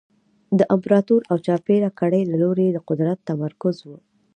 د 0.59 0.59
امپراتور 0.75 1.21
او 1.31 1.37
چاپېره 1.45 1.89
کړۍ 1.99 2.21
له 2.31 2.37
لوري 2.43 2.67
د 2.71 2.77
قدرت 2.89 3.17
تمرکز 3.29 3.75
و 3.87 3.89